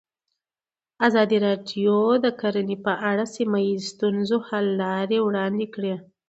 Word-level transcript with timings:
ازادي 1.07 1.37
راډیو 1.47 1.97
د 2.23 2.25
کرهنه 2.39 2.75
په 2.85 2.93
اړه 3.09 3.23
د 3.27 3.31
سیمه 3.35 3.59
ییزو 3.67 3.89
ستونزو 3.93 4.37
حل 4.47 4.65
لارې 4.81 5.15
راوړاندې 5.19 5.67
کړې. 5.75 5.93